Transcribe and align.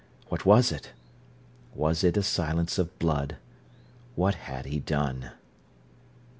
What 0.29 0.47
was 0.47 0.71
it? 0.71 0.93
Was 1.75 2.03
it 2.03 2.17
a 2.17 2.23
silence 2.23 2.79
of 2.79 2.97
blood? 2.97 3.37
What 4.15 4.33
had 4.33 4.65
he 4.65 4.79
done? 4.79 5.29